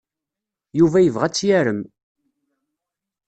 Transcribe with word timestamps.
Yuba 0.79 0.99
yebɣa 1.01 1.25
ad 1.27 1.33
tt-yarem. 1.33 1.81